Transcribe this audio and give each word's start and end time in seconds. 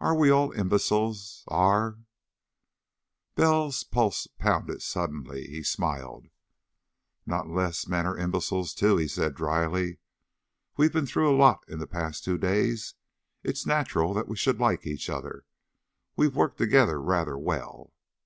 "Are 0.00 0.14
we 0.16 0.30
all 0.30 0.52
imbeciles? 0.52 1.44
Are" 1.46 1.98
Bell's 3.36 3.84
pulse 3.84 4.26
pounded 4.26 4.80
suddenly. 4.80 5.48
He 5.48 5.62
smiled. 5.62 6.28
"Not 7.26 7.44
unless 7.44 7.86
men 7.86 8.06
are 8.06 8.16
imbeciles 8.16 8.72
too," 8.72 8.96
he 8.96 9.06
said 9.06 9.34
dryly. 9.34 9.98
"We've 10.78 10.94
been 10.94 11.04
through 11.04 11.30
a 11.30 11.36
lot 11.36 11.62
in 11.68 11.78
the 11.78 11.86
past 11.86 12.24
two 12.24 12.38
days. 12.38 12.94
It's 13.42 13.66
natural 13.66 14.14
that 14.14 14.28
we 14.28 14.36
should 14.38 14.60
like 14.60 14.86
each 14.86 15.10
other. 15.10 15.44
We've 16.16 16.34
worked 16.36 16.56
together 16.56 16.98
rather 16.98 17.36
well. 17.36 17.92